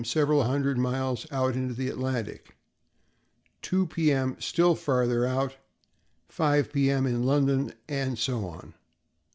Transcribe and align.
several 0.03 0.45
hundred 0.45 0.79
miles 0.79 1.27
out 1.31 1.53
into 1.53 1.75
the 1.75 1.87
Atlantic; 1.87 2.55
2 3.61 3.85
P. 3.85 4.11
M. 4.11 4.35
still 4.39 4.73
farther 4.73 5.27
out; 5.27 5.55
5 6.27 6.73
P. 6.73 6.89
M. 6.89 7.05
in 7.05 7.21
London; 7.21 7.71
and 7.87 8.17
so 8.17 8.47
on. 8.47 8.73